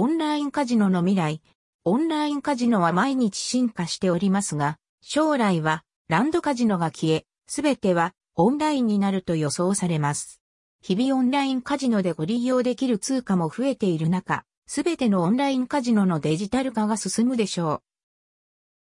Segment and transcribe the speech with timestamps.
[0.00, 1.42] オンラインカジノの未来。
[1.84, 10.40] オンラインカジノは毎日進化しておりますが、将来はランドカジノが消え、すべてはオンラインになると予想されます。
[10.80, 17.82] 日々オンラインカジノでご利用できる通貨も増えている中、すべてのオンラインカジノのデジタル化が進むでしょう。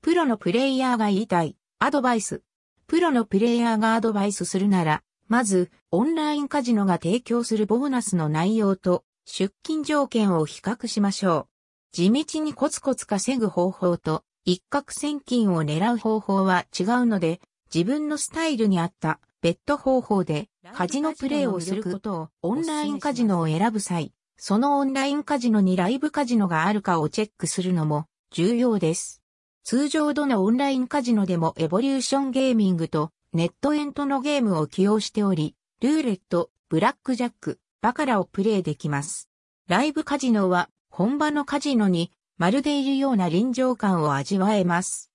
[0.01, 2.41] プロのプレイヤーが言いたい、アドバイス。
[2.87, 11.47] プロのプレイヤーがアドバイスするなら、まず、オンラインカジノが提供するボーナスの内容と出勤条件を比較しましょう。
[11.91, 17.41] 地道にコツコツ稼ぐ方法と一攫千金を狙う方法は違うので、
[17.73, 29.23] 自分のスタイルに合った別途方法でカジノプレイをすることをオンラインカジノを選ぶ際、そのオンラインカジノにライブカジノがあるかをチェックするのも重要です。
[29.63, 39.29] 通常どのオンラインカジノでもエボリューションゲーミングとネットエントのゲームを起用しており、ルーレット、ブラックジャック、バカラをプレイできます。
[39.67, 45.11] ライブカジノは本場のカジノにまるでいるような臨場感を味わえます。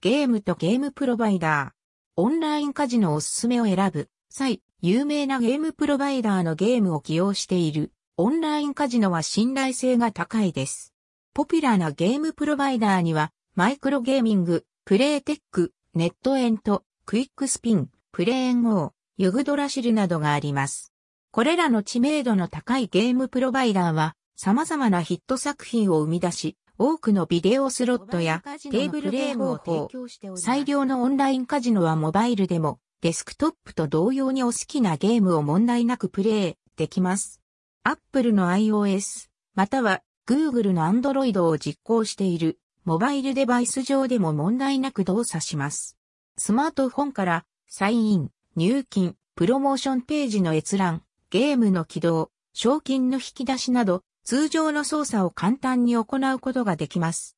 [0.00, 2.22] ゲームとゲームプロバイダー。
[2.22, 10.94] オンラインカジノおすすめを選ぶ際、有名なゲームプロバイダーのゲームを起用しているオンラインカジノは信頼性が高いです。
[11.34, 20.94] ポピュラーなゲームプロバイダーにはマイクロゲーミング、プレイテック、ネットエント、クイックスピン、プレーンゴー、ユグドラシルなどがあります。
[21.36, 37.42] これらの知名度の高いゲームプロバイダーは様々なヒット作品を生み出し、多くのビデオスロットやテーブルゲームを提供しており最良のオンラインカジノはモバイルでもデスクトップと同様にお好きなゲームを問題なくプレイできます。
[37.82, 45.98] Apple の iOS または Google の Android を実行しているモバイルデバイス上でも問題なく動作します。
[46.38, 51.02] スマートフォンからサインイン、入金、プロモーションページの閲覧、
[51.38, 57.36] ゲームの起動、賞金の引き出しなど、通常の操作を簡単に行うことができます。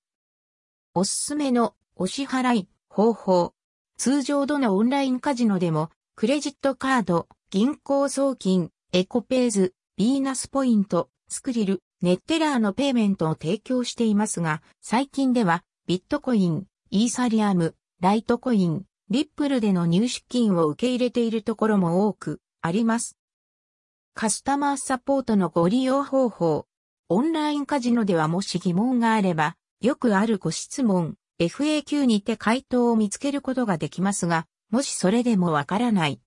[0.94, 3.54] おすすめのお支払い方法。
[3.96, 23.17] 通常どのオンラインカジノでも、クレジットカード、銀行送金、エコペイズ、ビーナスポイント、スクリル、ネッテラーのペイメントを提供していますが、最近では、ビットコイン、イーサリアム、ライトコイン、リップルでの入出金を受け入れているところも多くあります。
[24.20, 26.66] カスタマーサポートのご利用方法。
[27.08, 36.16] オンラインカジノではもし疑問があれば、よくあるご質問、FAQ にて回答を見つけることができますが、もしそれでもわからない、